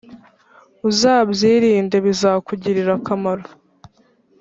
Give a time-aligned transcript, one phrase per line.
[0.89, 3.45] uzabwirindebizakugirira akamaro